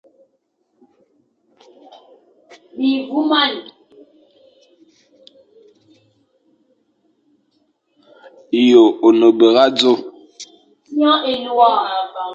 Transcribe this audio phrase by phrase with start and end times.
[8.65, 8.75] Ye
[9.07, 9.93] one bera dzo?